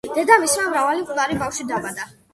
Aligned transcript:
დედამისმა 0.13 0.63
მრავალი 0.71 1.03
მკვდარი 1.05 1.37
ბავშვი 1.45 1.67
დაბადა. 1.73 2.13